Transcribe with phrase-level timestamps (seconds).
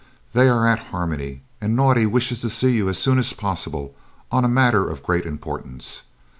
[0.33, 3.93] "They are at Harmony, and Naudé wishes to see you as soon as possible
[4.31, 6.01] on a matter of great importance.